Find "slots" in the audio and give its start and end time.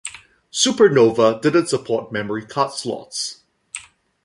2.71-3.43